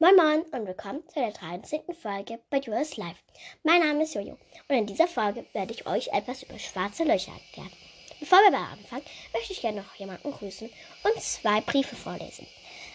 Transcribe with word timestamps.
Moin 0.00 0.14
Moin 0.14 0.42
und 0.52 0.64
willkommen 0.64 1.02
zu 1.08 1.18
der 1.18 1.32
13. 1.32 1.80
Folge 2.00 2.38
bei 2.50 2.60
US 2.68 2.96
Live. 2.96 3.16
Mein 3.64 3.80
Name 3.80 4.04
ist 4.04 4.14
Jojo 4.14 4.38
und 4.68 4.76
in 4.76 4.86
dieser 4.86 5.08
Folge 5.08 5.44
werde 5.52 5.72
ich 5.72 5.88
euch 5.88 6.06
etwas 6.12 6.44
über 6.44 6.56
schwarze 6.56 7.02
Löcher 7.02 7.32
erklären. 7.32 7.72
Bevor 8.20 8.38
wir 8.38 8.46
aber 8.46 8.68
anfangen, 8.74 9.02
möchte 9.32 9.52
ich 9.52 9.60
gerne 9.60 9.78
noch 9.78 9.92
jemanden 9.96 10.30
grüßen 10.30 10.70
und 11.02 11.20
zwei 11.20 11.60
Briefe 11.62 11.96
vorlesen. 11.96 12.46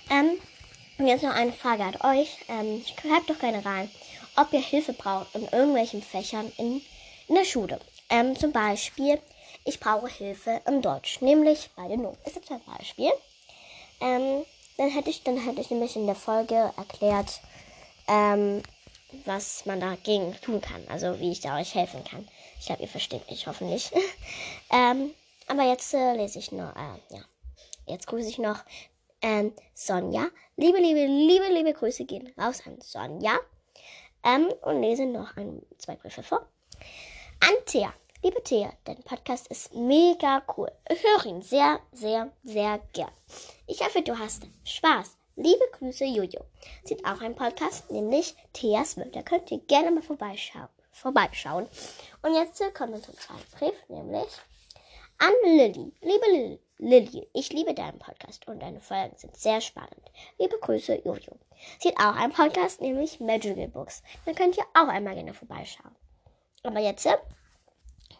Ähm, 0.09 0.39
und 0.97 1.07
jetzt 1.07 1.23
noch 1.23 1.35
eine 1.35 1.51
Frage 1.51 1.83
an 1.83 2.17
euch. 2.17 2.37
Ähm, 2.47 2.81
schreibt 2.85 3.29
doch 3.29 3.39
gerne 3.39 3.65
rein, 3.65 3.91
ob 4.37 4.53
ihr 4.53 4.61
Hilfe 4.61 4.93
braucht 4.93 5.35
in 5.35 5.43
irgendwelchen 5.43 6.01
Fächern 6.01 6.53
in, 6.57 6.81
in 7.27 7.35
der 7.35 7.43
Schule. 7.43 7.81
Ähm, 8.09 8.37
zum 8.39 8.53
Beispiel, 8.53 9.19
ich 9.65 9.81
brauche 9.81 10.07
Hilfe 10.07 10.61
im 10.65 10.81
Deutsch, 10.81 11.19
nämlich 11.19 11.69
bei 11.75 11.85
den 11.89 12.03
Noten. 12.03 12.25
Ist 12.25 12.37
jetzt 12.37 12.49
ein 12.49 12.61
Beispiel. 12.65 13.11
Ähm, 13.99 14.45
dann 14.77 14.89
hätte 14.89 15.09
ich, 15.09 15.23
dann 15.23 15.37
hätte 15.37 15.61
ich 15.61 15.69
nämlich 15.69 15.95
in 15.95 16.05
der 16.05 16.15
Folge 16.15 16.71
erklärt, 16.77 17.41
ähm, 18.07 18.63
was 19.25 19.65
man 19.65 19.79
dagegen 19.79 20.35
tun 20.41 20.61
kann. 20.61 20.83
Also 20.89 21.19
wie 21.19 21.31
ich 21.31 21.41
da 21.41 21.57
euch 21.59 21.75
helfen 21.75 22.03
kann. 22.03 22.27
Ich 22.59 22.65
glaube, 22.65 22.81
ihr 22.81 22.87
versteht 22.87 23.29
mich 23.29 23.47
hoffentlich. 23.47 23.91
ähm, 24.71 25.13
aber 25.47 25.63
jetzt 25.63 25.93
äh, 25.93 26.15
lese 26.15 26.39
ich 26.39 26.51
noch, 26.51 26.75
äh, 26.75 27.15
ja. 27.15 27.21
Jetzt 27.85 28.07
grüße 28.07 28.29
ich 28.29 28.37
noch 28.37 28.59
ähm, 29.21 29.53
Sonja. 29.73 30.27
Liebe, 30.55 30.77
liebe, 30.77 31.05
liebe, 31.05 31.47
liebe 31.49 31.73
Grüße 31.73 32.05
gehen 32.05 32.33
raus 32.37 32.61
an 32.65 32.79
Sonja. 32.81 33.39
Ähm, 34.23 34.47
und 34.61 34.81
lese 34.81 35.05
noch 35.05 35.35
ein, 35.35 35.61
zwei 35.77 35.95
Briefe 35.95 36.23
vor. 36.23 36.47
An 37.41 37.65
Thea. 37.65 37.93
Liebe 38.23 38.41
Thea, 38.41 38.71
dein 38.85 39.03
Podcast 39.03 39.47
ist 39.47 39.75
mega 39.75 40.41
cool. 40.55 40.71
Ich 40.89 41.03
höre 41.03 41.25
ihn 41.25 41.41
sehr, 41.41 41.81
sehr, 41.91 42.31
sehr 42.45 42.79
gern. 42.93 43.11
Ich 43.67 43.81
hoffe, 43.81 44.01
du 44.01 44.17
hast 44.17 44.47
Spaß. 44.63 45.17
Liebe 45.35 45.65
Grüße, 45.73 46.05
Jojo. 46.05 46.39
Sie 46.85 46.95
hat 46.95 47.03
auch 47.03 47.21
einen 47.21 47.35
Podcast, 47.35 47.91
nämlich 47.91 48.33
Theas 48.53 48.95
Welt. 48.95 49.13
Da 49.13 49.23
könnt 49.23 49.51
ihr 49.51 49.57
gerne 49.67 49.91
mal 49.91 50.01
vorbeischauen. 50.01 50.69
vorbeischauen. 50.91 51.67
Und 52.21 52.33
jetzt 52.33 52.63
kommen 52.73 52.93
wir 52.93 53.01
zum 53.01 53.13
zweiten 53.15 53.57
Brief, 53.59 53.89
nämlich 53.89 54.31
an 55.17 55.33
Lilly. 55.43 55.91
Liebe 55.99 56.59
Lilly, 56.77 57.27
ich 57.33 57.51
liebe 57.51 57.73
deinen 57.73 57.99
Podcast 57.99 58.47
und 58.47 58.61
deine 58.61 58.79
Folgen 58.79 59.17
sind 59.17 59.35
sehr 59.35 59.59
spannend. 59.59 60.11
Liebe 60.39 60.57
Grüße, 60.59 61.01
Jojo. 61.03 61.37
Sie 61.77 61.89
hat 61.89 61.99
auch 61.99 62.15
einen 62.15 62.31
Podcast, 62.31 62.79
nämlich 62.79 63.19
Magical 63.19 63.67
Books. 63.67 64.01
Da 64.25 64.31
könnt 64.31 64.55
ihr 64.55 64.65
auch 64.75 64.87
einmal 64.87 65.15
gerne 65.15 65.33
vorbeischauen. 65.33 65.93
Aber 66.63 66.79
jetzt 66.79 67.05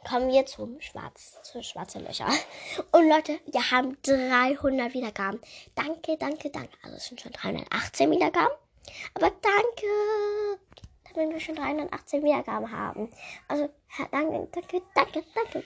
kommen 0.04 0.30
wir 0.30 0.46
zum 0.46 0.80
Schwarz, 0.82 1.42
zu 1.44 1.64
schwarze 1.64 2.00
Löcher. 2.00 2.28
Und 2.92 3.10
Leute, 3.10 3.40
wir 3.46 3.72
haben 3.72 3.98
300 4.04 4.94
Wiedergaben. 4.94 5.40
Danke, 5.76 6.18
danke, 6.18 6.50
danke. 6.50 6.72
Also 6.84 6.98
es 6.98 7.06
sind 7.06 7.22
schon 7.22 7.32
318 7.32 8.12
Wiedergaben. 8.12 8.56
Aber 9.14 9.30
danke, 9.30 10.60
damit 11.14 11.34
wir 11.34 11.40
schon 11.40 11.56
318 11.56 12.24
Wiedergaben 12.24 12.72
haben. 12.72 13.10
Also, 13.48 13.70
danke, 14.12 14.48
danke, 14.52 14.82
danke, 14.94 15.24
danke. 15.34 15.64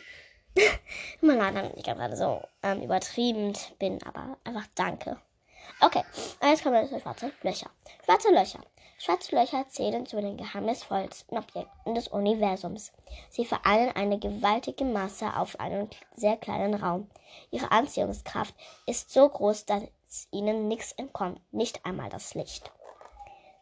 Immer 1.22 1.36
leid, 1.36 1.56
dass 1.56 1.74
ich 1.76 1.84
gerade 1.84 2.16
so 2.16 2.42
ähm, 2.64 2.82
übertrieben 2.82 3.54
bin, 3.80 4.02
aber 4.04 4.38
einfach 4.44 4.68
danke. 4.76 5.18
Okay, 5.82 6.04
jetzt 6.42 6.64
kommen 6.64 6.76
wir 6.76 6.88
zu 6.90 7.00
schwarze 7.00 7.32
Löcher. 7.44 7.70
Schwarze 8.04 8.32
Löcher. 8.32 8.60
Schwarze 9.00 9.36
Löcher 9.36 9.67
zählen 9.70 10.08
zu 10.08 10.20
den 10.20 10.38
geheimnisvollsten 10.38 11.38
Objekten 11.38 11.94
des 11.94 12.08
Universums. 12.08 12.92
Sie 13.30 13.45
vereinen 13.45 13.95
eine 13.95 14.17
gewaltige 14.17 14.86
Masse 14.86 15.36
auf 15.38 15.59
einem 15.59 15.88
sehr 16.16 16.36
kleinen 16.36 16.73
Raum. 16.73 17.08
Ihre 17.52 17.72
Anziehungskraft 17.72 18.56
ist 18.88 19.12
so 19.12 19.30
groß, 19.30 19.66
dass 19.66 19.84
ihnen 20.31 20.68
nichts 20.68 20.94
entkommt, 20.94 21.40
nicht 21.53 21.86
einmal 21.86 22.09
das 22.09 22.34
Licht. 22.34 22.72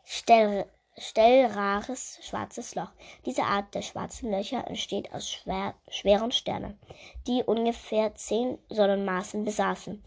Stell, 0.05 0.65
stellrares 0.97 2.19
schwarzes 2.21 2.75
Loch. 2.75 2.91
Diese 3.25 3.43
Art 3.43 3.75
der 3.75 3.81
schwarzen 3.81 4.31
Löcher 4.31 4.65
entsteht 4.65 5.11
aus 5.13 5.29
schwer, 5.29 5.73
schweren 5.89 6.31
Sternen, 6.31 6.79
die 7.27 7.43
ungefähr 7.43 8.15
zehn 8.15 8.57
Sonnenmaßen 8.69 9.43
besaßen 9.43 10.01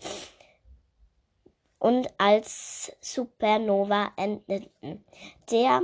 und 1.79 2.09
als 2.19 2.93
Supernova 3.01 4.13
endeten. 4.17 5.05
Der 5.51 5.83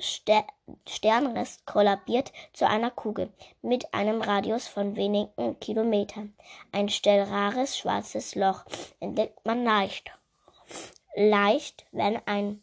Ster 0.00 0.44
Sternrest 0.88 1.66
kollabiert 1.66 2.32
zu 2.52 2.66
einer 2.66 2.90
Kugel 2.90 3.30
mit 3.60 3.92
einem 3.92 4.22
Radius 4.22 4.66
von 4.66 4.96
wenigen 4.96 5.60
Kilometern. 5.60 6.34
Ein 6.72 6.88
stellrares 6.88 7.76
schwarzes 7.76 8.34
Loch 8.34 8.64
entdeckt 9.00 9.44
man 9.44 9.64
leicht. 9.64 10.10
Leicht, 11.14 11.84
wenn 11.92 12.20
ein, 12.26 12.62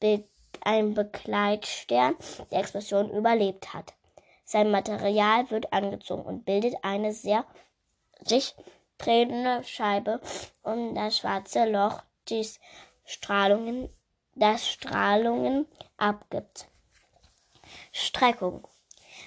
Be 0.00 0.24
ein 0.62 0.94
Begleitstern 0.94 2.16
die 2.50 2.56
Explosion 2.56 3.10
überlebt 3.10 3.72
hat. 3.72 3.94
Sein 4.44 4.70
Material 4.70 5.50
wird 5.50 5.72
angezogen 5.72 6.22
und 6.22 6.44
bildet 6.44 6.74
eine 6.82 7.12
sehr 7.12 7.44
sich 8.20 8.54
drehende 8.98 9.62
Scheibe 9.64 10.20
um 10.62 10.94
das 10.94 11.18
schwarze 11.18 11.66
Loch 11.66 12.02
das 12.30 12.58
Strahlungen, 13.04 13.88
das 14.34 14.68
Strahlungen 14.68 15.66
abgibt. 15.96 16.68
Streckung. 17.92 18.66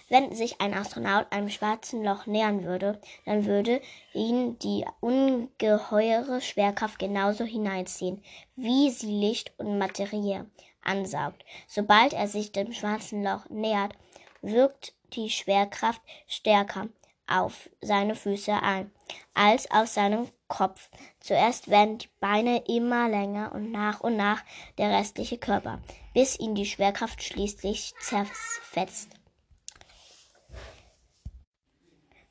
Wenn 0.09 0.35
sich 0.35 0.59
ein 0.59 0.73
Astronaut 0.73 1.31
einem 1.31 1.49
schwarzen 1.49 2.03
Loch 2.03 2.25
nähern 2.25 2.63
würde, 2.63 3.01
dann 3.25 3.45
würde 3.45 3.81
ihn 4.13 4.59
die 4.59 4.85
ungeheure 4.99 6.41
Schwerkraft 6.41 6.99
genauso 6.99 7.45
hineinziehen, 7.45 8.23
wie 8.55 8.89
sie 8.89 9.11
Licht 9.11 9.53
und 9.57 9.77
Materie 9.77 10.49
ansaugt. 10.81 11.43
Sobald 11.67 12.13
er 12.13 12.27
sich 12.27 12.51
dem 12.51 12.73
schwarzen 12.73 13.23
Loch 13.23 13.49
nähert, 13.49 13.93
wirkt 14.41 14.93
die 15.13 15.29
Schwerkraft 15.29 16.01
stärker 16.27 16.89
auf 17.27 17.69
seine 17.81 18.15
Füße 18.15 18.53
ein 18.53 18.91
als 19.33 19.69
auf 19.71 19.87
seinem 19.87 20.27
Kopf. 20.47 20.89
Zuerst 21.19 21.69
werden 21.69 21.99
die 21.99 22.09
Beine 22.19 22.63
immer 22.67 23.07
länger 23.09 23.51
und 23.53 23.71
nach 23.71 24.01
und 24.01 24.17
nach 24.17 24.43
der 24.77 24.89
restliche 24.89 25.37
Körper, 25.37 25.79
bis 26.13 26.39
ihn 26.39 26.55
die 26.55 26.65
Schwerkraft 26.65 27.21
schließlich 27.23 27.93
zerfetzt. 27.99 29.09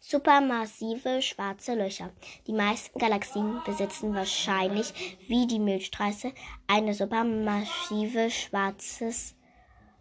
Supermassive 0.09 1.21
schwarze 1.21 1.75
Löcher. 1.75 2.11
Die 2.47 2.53
meisten 2.53 2.97
Galaxien 2.99 3.61
besitzen 3.65 4.15
wahrscheinlich 4.15 5.19
wie 5.27 5.49
die 5.49 5.59
Milchstraße 5.59 6.33
eine 6.69 6.95
supermassive 6.95 8.31
schwarzes 8.31 9.36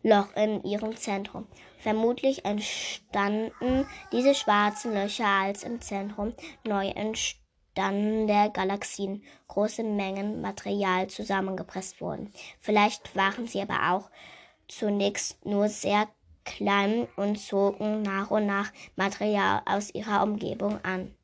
Loch 0.06 0.36
in 0.36 0.64
ihrem 0.64 0.96
Zentrum. 0.96 1.48
Vermutlich 1.80 2.46
entstanden 2.46 3.88
diese 4.12 4.36
schwarzen 4.36 4.94
Löcher, 4.94 5.26
als 5.26 5.64
im 5.64 5.82
Zentrum 5.82 6.36
neu 6.64 6.90
entstandene 6.90 8.52
Galaxien 8.54 9.24
große 9.48 9.84
Mengen 9.84 10.42
Material 10.42 11.08
zusammengepresst 11.08 12.02
wurden. 12.02 12.32
Vielleicht 12.60 13.16
waren 13.16 13.48
sie 13.48 13.62
aber 13.62 13.94
auch 13.94 14.12
zunächst 14.68 15.44
nur 15.44 15.70
sehr 15.70 16.08
klein 16.44 17.08
und 17.16 17.40
zogen 17.40 18.04
nach 18.04 18.30
und 18.30 18.46
nach 18.46 18.72
Material 18.96 19.64
aus 19.66 19.90
ihrer 19.96 20.22
Umgebung 20.22 20.80
an. 20.84 21.16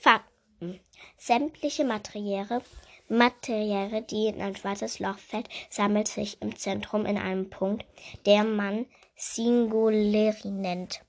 Fakten. 0.00 0.80
Sämtliche 1.16 1.84
Materiäle 1.84 2.60
Materie, 3.08 4.02
die 4.02 4.26
in 4.26 4.40
ein 4.40 4.56
schwarzes 4.56 4.98
Loch 4.98 5.18
fällt, 5.18 5.48
sammelt 5.70 6.08
sich 6.08 6.40
im 6.40 6.56
Zentrum 6.56 7.06
in 7.06 7.18
einem 7.18 7.50
Punkt, 7.50 7.84
der 8.26 8.44
man 8.44 8.86
Singularity 9.16 10.50
nennt. 10.50 11.02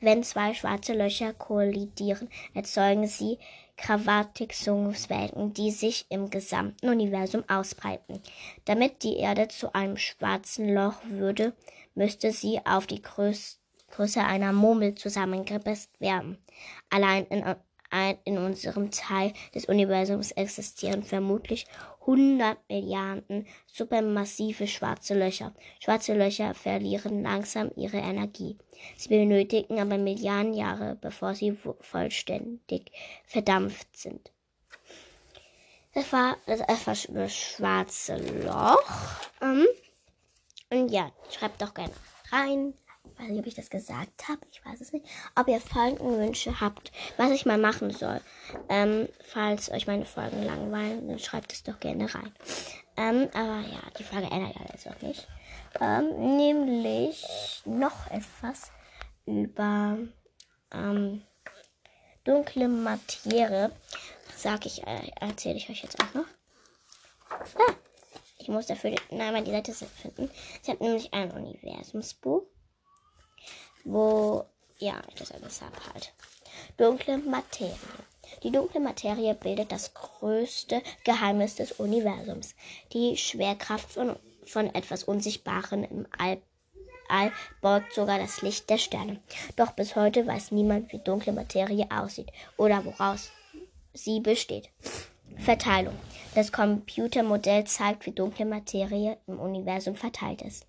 Wenn 0.00 0.22
zwei 0.22 0.54
schwarze 0.54 0.94
Löcher 0.94 1.32
kollidieren, 1.32 2.28
erzeugen 2.54 3.06
sie 3.06 3.38
Gravitationswellen, 3.76 5.54
die 5.54 5.70
sich 5.70 6.06
im 6.10 6.28
gesamten 6.28 6.88
Universum 6.90 7.44
ausbreiten. 7.48 8.20
Damit 8.66 9.02
die 9.02 9.16
Erde 9.16 9.48
zu 9.48 9.74
einem 9.74 9.96
schwarzen 9.96 10.74
Loch 10.74 10.96
würde, 11.04 11.54
müsste 11.94 12.32
sie 12.32 12.60
auf 12.64 12.86
die 12.86 13.00
Größe 13.00 14.22
einer 14.22 14.52
Murmel 14.52 14.94
zusammengepresst 14.96 15.98
werden. 15.98 16.38
Allein 16.90 17.26
in 17.26 17.42
in 18.24 18.38
unserem 18.38 18.90
Teil 18.90 19.32
des 19.54 19.64
Universums 19.66 20.30
existieren 20.32 21.02
vermutlich 21.02 21.66
100 22.00 22.58
Milliarden 22.68 23.46
supermassive 23.66 24.66
schwarze 24.66 25.14
Löcher. 25.14 25.54
Schwarze 25.80 26.14
Löcher 26.14 26.54
verlieren 26.54 27.22
langsam 27.22 27.70
ihre 27.76 27.98
Energie. 27.98 28.56
Sie 28.96 29.08
benötigen 29.08 29.80
aber 29.80 29.98
Milliarden 29.98 30.54
Jahre, 30.54 30.96
bevor 31.00 31.34
sie 31.34 31.56
vollständig 31.80 32.92
verdampft 33.24 33.96
sind. 33.96 34.30
Das 35.92 36.12
war 36.12 36.36
das 36.46 36.60
etwas 36.60 37.08
schwarze 37.34 38.16
Loch. 38.44 38.78
Ähm, 39.42 39.66
und 40.70 40.88
ja, 40.90 41.10
schreibt 41.30 41.60
doch 41.60 41.74
gerne 41.74 41.92
rein, 42.30 42.74
weiß 43.20 43.28
nicht, 43.28 43.40
ob 43.40 43.46
ich 43.46 43.54
das 43.54 43.70
gesagt 43.70 44.28
habe. 44.28 44.40
Ich 44.50 44.64
weiß 44.64 44.80
es 44.80 44.92
nicht. 44.92 45.06
Ob 45.36 45.48
ihr 45.48 45.60
Folgenwünsche 45.60 46.60
habt, 46.60 46.92
was 47.16 47.30
ich 47.30 47.46
mal 47.46 47.58
machen 47.58 47.90
soll. 47.90 48.20
Ähm, 48.68 49.08
falls 49.24 49.70
euch 49.70 49.86
meine 49.86 50.06
Folgen 50.06 50.42
langweilen, 50.42 51.08
dann 51.08 51.18
schreibt 51.18 51.52
es 51.52 51.62
doch 51.62 51.78
gerne 51.80 52.12
rein. 52.14 52.32
Ähm, 52.96 53.28
aber 53.32 53.60
ja, 53.66 53.80
die 53.98 54.04
Frage 54.04 54.26
ändert 54.30 54.56
ja 54.56 54.62
jetzt 54.72 54.88
auch 54.88 55.00
nicht. 55.02 55.26
Ähm, 55.80 56.36
nämlich 56.36 57.62
noch 57.64 58.10
etwas 58.10 58.72
über 59.26 59.98
ähm, 60.72 61.22
dunkle 62.24 62.68
Materie. 62.68 63.70
Sag 64.36 64.66
ich, 64.66 64.86
äh, 64.86 65.10
erzähle 65.20 65.56
ich 65.56 65.68
euch 65.68 65.82
jetzt 65.82 66.00
auch 66.00 66.14
noch. 66.14 66.26
Ah, 67.30 67.74
ich 68.38 68.48
muss 68.48 68.66
dafür 68.66 68.94
Nein, 69.10 69.44
die 69.44 69.50
Seite 69.50 69.72
finden. 69.72 70.30
Ich 70.62 70.68
habe 70.68 70.82
nämlich 70.82 71.12
ein 71.12 71.30
Universumsbuch, 71.30 72.42
wo, 73.84 74.44
ja, 74.78 75.00
das 75.16 75.32
alles 75.32 75.60
habe 75.62 75.76
halt. 75.92 76.12
Dunkle 76.76 77.18
Materie. 77.18 77.74
Die 78.42 78.50
dunkle 78.50 78.80
Materie 78.80 79.34
bildet 79.34 79.72
das 79.72 79.92
größte 79.94 80.82
Geheimnis 81.04 81.56
des 81.56 81.72
Universums. 81.72 82.54
Die 82.92 83.16
Schwerkraft 83.16 83.90
von, 83.90 84.16
von 84.44 84.74
etwas 84.74 85.04
Unsichtbarem 85.04 85.84
im 85.84 86.06
All, 86.16 86.40
All 87.08 87.32
beugt 87.60 87.92
sogar 87.92 88.18
das 88.18 88.40
Licht 88.42 88.70
der 88.70 88.78
Sterne. 88.78 89.20
Doch 89.56 89.72
bis 89.72 89.96
heute 89.96 90.26
weiß 90.26 90.52
niemand, 90.52 90.92
wie 90.92 90.98
dunkle 90.98 91.32
Materie 91.32 91.86
aussieht 91.90 92.30
oder 92.56 92.84
woraus 92.84 93.30
sie 93.92 94.20
besteht. 94.20 94.70
Verteilung. 95.38 95.96
Das 96.34 96.52
Computermodell 96.52 97.64
zeigt, 97.64 98.06
wie 98.06 98.12
dunkle 98.12 98.44
Materie 98.44 99.18
im 99.26 99.40
Universum 99.40 99.96
verteilt 99.96 100.42
ist. 100.42 100.66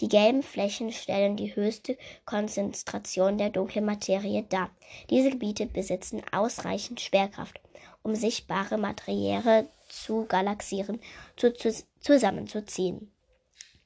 Die 0.00 0.08
gelben 0.08 0.42
Flächen 0.42 0.92
stellen 0.92 1.36
die 1.36 1.54
höchste 1.54 1.96
Konzentration 2.24 3.38
der 3.38 3.50
dunklen 3.50 3.84
Materie 3.84 4.42
dar. 4.42 4.70
Diese 5.10 5.30
Gebiete 5.30 5.66
besitzen 5.66 6.22
ausreichend 6.32 7.00
Schwerkraft, 7.00 7.60
um 8.02 8.14
sichtbare 8.14 8.78
Materie 8.78 9.68
zu 9.88 10.26
Galaxien 10.26 11.00
zu, 11.36 11.52
zu, 11.52 11.72
zusammenzuziehen. 12.00 13.10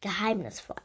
Geheimnisvoll. 0.00 0.76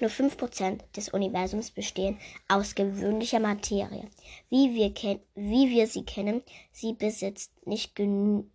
Nur 0.00 0.10
5% 0.10 0.80
des 0.96 1.10
Universums 1.10 1.70
bestehen 1.70 2.18
aus 2.48 2.74
gewöhnlicher 2.74 3.40
Materie. 3.40 4.08
Wie 4.48 4.74
wir, 4.74 5.20
wie 5.34 5.70
wir 5.70 5.86
sie 5.86 6.04
kennen, 6.04 6.42
sie 6.72 6.94
besitzt 6.94 7.52
nicht 7.66 7.94
genügend 7.94 8.50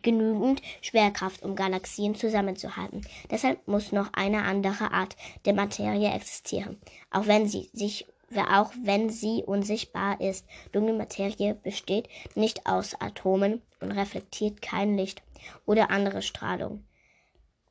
genügend 0.00 0.62
Schwerkraft, 0.80 1.42
um 1.42 1.54
Galaxien 1.54 2.14
zusammenzuhalten. 2.14 3.06
Deshalb 3.30 3.66
muss 3.68 3.92
noch 3.92 4.12
eine 4.14 4.44
andere 4.44 4.90
Art 4.92 5.16
der 5.44 5.52
Materie 5.52 6.12
existieren, 6.12 6.80
auch 7.10 7.26
wenn 7.26 7.46
sie 7.46 7.68
sich 7.72 8.06
auch 8.50 8.72
wenn 8.82 9.10
sie 9.10 9.42
unsichtbar 9.44 10.20
ist. 10.20 10.46
Dunkle 10.72 10.94
Materie 10.94 11.54
besteht 11.54 12.08
nicht 12.34 12.66
aus 12.66 12.98
Atomen 12.98 13.60
und 13.80 13.92
reflektiert 13.92 14.62
kein 14.62 14.96
Licht 14.96 15.22
oder 15.66 15.90
andere 15.90 16.22
Strahlung. 16.22 16.84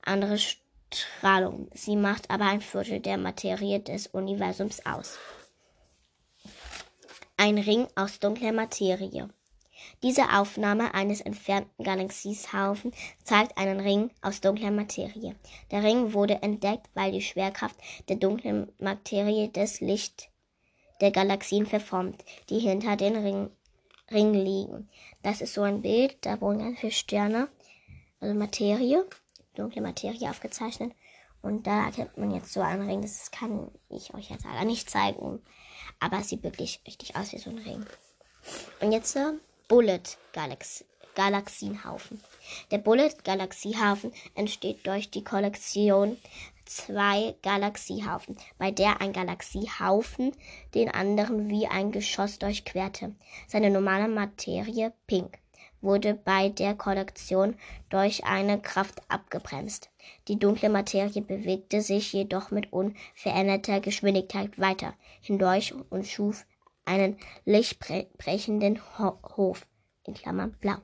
Andere 0.03 0.37
Strahlung. 0.37 1.69
Sie 1.73 1.95
macht 1.95 2.29
aber 2.29 2.45
ein 2.45 2.61
Viertel 2.61 2.99
der 2.99 3.17
Materie 3.17 3.79
des 3.79 4.07
Universums 4.07 4.85
aus. 4.85 5.17
Ein 7.37 7.57
Ring 7.57 7.87
aus 7.95 8.19
dunkler 8.19 8.51
Materie. 8.51 9.29
Diese 10.03 10.33
Aufnahme 10.33 10.93
eines 10.93 11.21
entfernten 11.21 11.83
Galaxiehaufen 11.83 12.91
zeigt 13.23 13.57
einen 13.57 13.79
Ring 13.79 14.11
aus 14.21 14.41
dunkler 14.41 14.71
Materie. 14.71 15.35
Der 15.71 15.83
Ring 15.83 16.13
wurde 16.13 16.41
entdeckt, 16.41 16.89
weil 16.93 17.11
die 17.11 17.21
Schwerkraft 17.21 17.75
der 18.09 18.17
dunklen 18.17 18.71
Materie 18.79 19.49
das 19.49 19.79
Licht 19.79 20.29
der 21.01 21.11
Galaxien 21.11 21.65
verformt, 21.65 22.23
die 22.49 22.59
hinter 22.59 22.95
den 22.95 23.15
Ring, 23.15 23.49
Ring 24.11 24.33
liegen. 24.33 24.89
Das 25.23 25.41
ist 25.41 25.53
so 25.53 25.61
ein 25.61 25.81
Bild, 25.81 26.17
da 26.21 26.39
wurden 26.41 26.59
ganz 26.59 26.79
viele 26.79 26.91
Sterne, 26.91 27.49
also 28.19 28.33
Materie, 28.35 29.05
dunkle 29.55 29.81
Materie 29.81 30.29
aufgezeichnet. 30.29 30.93
Und 31.41 31.65
da 31.65 31.85
erkennt 31.85 32.17
man 32.17 32.31
jetzt 32.31 32.53
so 32.53 32.61
einen 32.61 32.87
Ring. 32.87 33.01
Das 33.01 33.31
kann 33.31 33.71
ich 33.89 34.13
euch 34.13 34.29
jetzt 34.29 34.45
leider 34.45 34.63
nicht 34.63 34.89
zeigen. 34.89 35.41
Aber 35.99 36.19
es 36.19 36.29
sieht 36.29 36.43
wirklich 36.43 36.81
richtig 36.85 37.15
aus 37.15 37.33
wie 37.33 37.39
so 37.39 37.49
ein 37.49 37.57
Ring. 37.57 37.83
Und 38.79 38.91
jetzt 38.91 39.17
Bullet 39.71 40.17
Galax 40.33 40.83
Galaxienhaufen. 41.15 42.21
Der 42.71 42.77
Bullet 42.77 43.13
Galaxiehaufen 43.23 44.11
entsteht 44.35 44.85
durch 44.85 45.11
die 45.11 45.23
Kollektion 45.23 46.17
zwei 46.65 47.35
Galaxiehaufen, 47.41 48.35
bei 48.57 48.71
der 48.71 48.99
ein 48.99 49.13
Galaxiehaufen 49.13 50.33
den 50.75 50.89
anderen 50.89 51.47
wie 51.47 51.67
ein 51.67 51.93
Geschoss 51.93 52.37
durchquerte. 52.37 53.15
Seine 53.47 53.69
normale 53.69 54.09
Materie, 54.09 54.91
pink, 55.07 55.37
wurde 55.79 56.15
bei 56.15 56.49
der 56.49 56.75
Kollektion 56.75 57.55
durch 57.89 58.25
eine 58.25 58.61
Kraft 58.61 59.01
abgebremst. 59.07 59.89
Die 60.27 60.37
dunkle 60.37 60.67
Materie 60.67 61.21
bewegte 61.21 61.81
sich 61.81 62.11
jedoch 62.11 62.51
mit 62.51 62.73
unveränderter 62.73 63.79
Geschwindigkeit 63.79 64.59
weiter 64.59 64.95
hindurch 65.21 65.73
und 65.89 66.05
schuf 66.05 66.45
einen 66.85 67.17
lichtbrechenden 67.45 68.81
Ho 68.97 69.17
Hof, 69.35 69.67
in 70.03 70.13
Klammern 70.13 70.57
blau. 70.59 70.77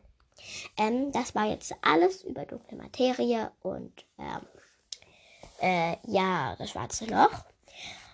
Ähm, 0.77 1.11
das 1.11 1.35
war 1.35 1.45
jetzt 1.45 1.73
alles 1.81 2.23
über 2.23 2.45
dunkle 2.45 2.77
Materie 2.77 3.51
und 3.61 4.05
ähm, 4.19 4.45
äh, 5.61 5.97
ja, 6.05 6.55
das 6.57 6.71
schwarze 6.71 7.05
Loch. 7.05 7.43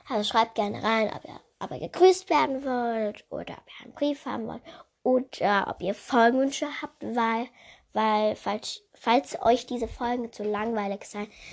Also 0.10 0.30
schreibt 0.30 0.56
gerne 0.56 0.84
rein, 0.84 1.12
ob 1.14 1.24
ihr, 1.26 1.40
ob 1.60 1.72
ihr 1.72 1.80
gegrüßt 1.80 2.30
werden 2.30 2.64
wollt 2.64 3.26
oder 3.30 3.54
ob 3.58 3.68
ihr 3.68 3.86
einen 3.86 3.94
Brief 3.94 4.26
haben 4.26 4.48
wollt 4.48 4.62
oder 5.04 5.68
ob 5.70 5.82
ihr 5.82 5.94
Folgenwünsche 5.94 6.68
habt, 6.82 7.04
weil, 7.04 7.48
weil 7.94 8.36
falls, 8.36 8.84
falls 8.94 9.42
euch 9.42 9.66
diese 9.66 9.88
Folgen 9.88 10.32
zu 10.32 10.44
langweilig 10.44 11.06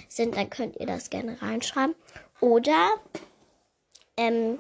sind, 0.09 0.37
dann 0.37 0.51
könnt 0.51 0.77
ihr 0.77 0.87
das 0.87 1.11
gerne 1.11 1.41
reinschreiben. 1.43 1.95
Oder 2.41 2.91
ähm, 4.17 4.59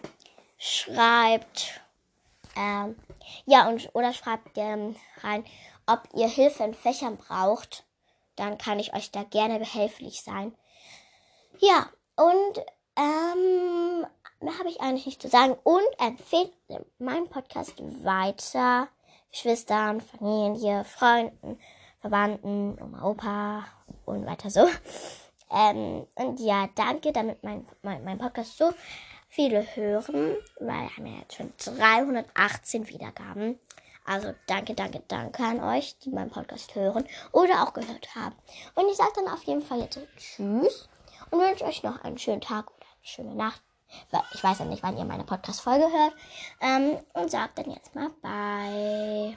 schreibt, 0.60 1.80
ähm, 2.54 2.94
ja, 3.46 3.66
und, 3.68 3.88
oder 3.94 4.12
schreibt 4.12 4.56
ähm, 4.56 4.94
rein, 5.22 5.44
ob 5.86 6.02
ihr 6.14 6.28
Hilfe 6.28 6.62
in 6.62 6.74
Fächern 6.74 7.16
braucht. 7.16 7.84
Dann 8.36 8.58
kann 8.58 8.78
ich 8.78 8.94
euch 8.94 9.10
da 9.10 9.24
gerne 9.24 9.58
behilflich 9.58 10.22
sein. 10.22 10.54
Ja, 11.58 11.88
und 12.14 12.58
ähm, 12.96 14.06
mehr 14.40 14.58
habe 14.58 14.68
ich 14.68 14.80
eigentlich 14.80 15.06
nicht 15.06 15.22
zu 15.22 15.28
sagen. 15.28 15.56
Und 15.64 15.82
empfehlt 15.98 16.52
meinen 16.98 17.28
Podcast 17.28 17.74
weiter. 18.04 18.88
Geschwistern, 19.30 20.00
Familie, 20.00 20.84
Freunden, 20.84 21.58
Verwandten, 22.00 22.76
Oma, 22.82 23.02
Opa 23.02 23.64
und 24.04 24.26
weiter 24.26 24.50
so. 24.50 24.66
Ähm, 25.52 26.06
und 26.14 26.38
ja, 26.38 26.68
danke, 26.76 27.10
damit 27.10 27.42
mein, 27.42 27.66
mein, 27.82 28.04
mein 28.04 28.18
Podcast 28.18 28.56
so 28.56 28.72
viele 29.30 29.64
hören, 29.74 30.36
weil 30.58 30.82
wir 30.82 30.96
haben 30.96 31.06
ja 31.06 31.18
jetzt 31.20 31.36
schon 31.36 31.52
318 31.56 32.88
Wiedergaben. 32.88 33.58
Also 34.04 34.34
danke, 34.46 34.74
danke, 34.74 35.02
danke 35.08 35.42
an 35.42 35.62
euch, 35.62 35.96
die 36.00 36.10
meinen 36.10 36.30
Podcast 36.30 36.74
hören 36.74 37.04
oder 37.32 37.62
auch 37.62 37.72
gehört 37.72 38.14
haben. 38.14 38.34
Und 38.74 38.88
ich 38.90 38.96
sage 38.96 39.12
dann 39.14 39.28
auf 39.32 39.44
jeden 39.44 39.62
Fall 39.62 39.80
jetzt 39.80 40.00
Tschüss 40.16 40.88
und 41.30 41.38
wünsche 41.40 41.64
euch 41.64 41.82
noch 41.82 42.02
einen 42.02 42.18
schönen 42.18 42.40
Tag 42.40 42.66
oder 42.70 42.86
eine 42.86 43.06
schöne 43.06 43.34
Nacht. 43.34 43.62
Ich 44.34 44.42
weiß 44.42 44.60
ja 44.60 44.64
nicht, 44.64 44.82
wann 44.82 44.96
ihr 44.96 45.04
meine 45.04 45.24
Podcast-Folge 45.24 45.84
hört. 45.84 46.14
Ähm, 46.60 46.98
und 47.14 47.30
sagt 47.30 47.58
dann 47.58 47.70
jetzt 47.70 47.94
mal 47.94 48.10
Bye. 48.22 49.28